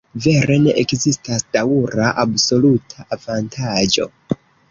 Vere 0.25 0.55
ne 0.61 0.71
ekzistas 0.83 1.43
daŭra 1.57 2.09
absoluta 2.23 3.07
avantaĝo. 3.17 4.11